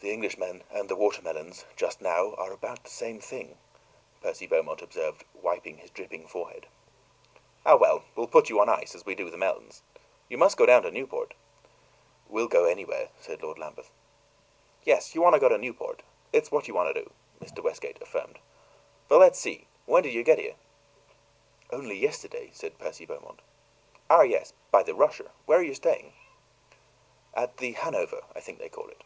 [0.00, 3.56] "The Englishmen and the watermelons just now are about the same thing,"
[4.20, 6.66] Percy Beaumont observed, wiping his dripping forehead.
[7.64, 9.82] "Ah, well, we'll put you on ice, as we do the melons.
[10.28, 11.34] You must go down to Newport."
[12.28, 13.92] "We'll go anywhere," said Lord Lambeth.
[14.82, 16.02] "Yes, you want to go to Newport;
[16.32, 17.62] that's what you want to do," Mr.
[17.62, 18.40] Westgate affirmed.
[19.06, 20.56] "But let's see when did you get here?"
[21.70, 23.38] "Only yesterday," said Percy Beaumont.
[24.10, 25.30] "Ah, yes, by the Russia.
[25.46, 26.12] Where are you staying?"
[27.34, 29.00] "At the Hanover, I think they call it."